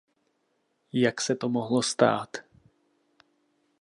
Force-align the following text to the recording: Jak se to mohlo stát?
Jak 0.93 1.21
se 1.21 1.35
to 1.35 1.49
mohlo 1.49 1.81
stát? 1.81 2.37